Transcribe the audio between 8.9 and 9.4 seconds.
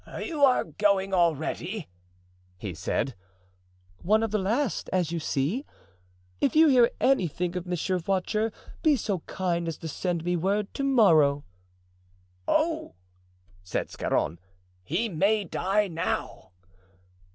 so